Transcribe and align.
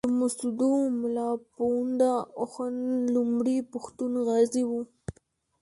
د 0.07 0.09
مسودو 0.19 0.71
ملا 1.01 1.29
پوونده 1.55 2.11
اخُند 2.43 2.83
لومړی 3.15 3.57
پښتون 3.71 4.11
غازي 4.27 4.63
وو. 4.69 4.81